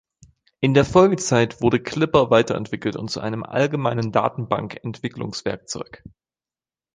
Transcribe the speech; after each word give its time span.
In 0.61 0.73
der 0.73 0.83
Folgezeit 0.83 1.61
wurde 1.61 1.79
Clipper 1.79 2.31
weiterentwickelt 2.31 2.95
und 2.95 3.11
zu 3.11 3.19
einem 3.19 3.43
allgemeinen 3.43 4.11
Datenbank-Entwicklungswerkzeug. 4.11 6.01